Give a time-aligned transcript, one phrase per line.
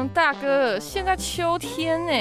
[0.00, 2.12] 嗯，大哥，现在秋天呢，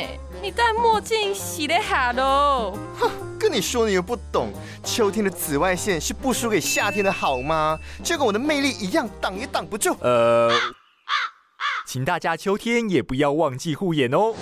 [0.42, 2.78] 你戴墨镜洗得好喽。
[3.00, 3.10] 哼，
[3.40, 4.52] 跟你说你又不懂，
[4.84, 7.80] 秋天的紫外线是不输给夏天的好吗？
[8.04, 9.96] 就跟我的魅力一样，挡也挡不住。
[10.02, 10.52] 呃，
[11.88, 14.34] 请大家秋天也不要忘记护眼哦。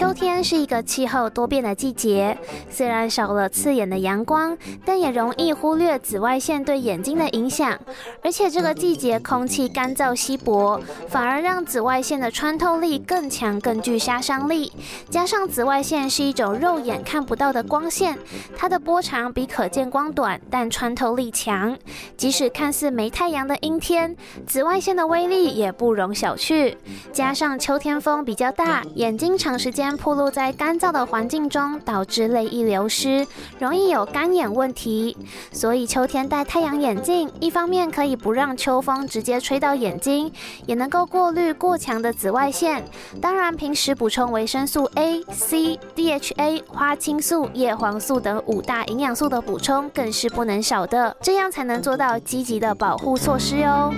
[0.00, 2.34] 秋天是一个气候多变的季节，
[2.70, 7.78] 虽然少了刺眼的阳光，但也容易忽略紫外线对眼睛的影响。
[8.24, 14.72] 而且这个季节空气干燥稀薄，反而让紫外线的穿透力更强，更具杀伤力。
[15.10, 18.18] 加上紫外线是一种肉眼看不到的光线，
[18.56, 21.76] 它的波长比可见光短，但穿透力强。
[22.16, 26.74] 即使看似没太阳的阴天，紫外线的威力也不容小觑。
[27.12, 33.26] 加上秋天风比较大，眼睛长时间暴露在干燥的环境中，导致泪液流失，
[33.58, 35.16] 容易有干眼问题。
[35.52, 40.32] 所以秋天戴太阳眼镜，一方面可以不让秋风直接吹到眼睛，
[40.66, 42.84] 也能够过滤过强的紫外线。
[43.20, 53.92] 当然，平时补充维生素 A、C、DHA、花青素、叶黄素等五大营养素的补充更是不能少的，这样才能做到积极的保护措施哟。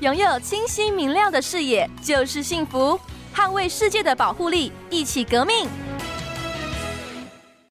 [0.00, 2.98] 拥有清晰明亮的视野就是幸福。
[3.38, 5.68] 捍卫世界的保护力，一起革命！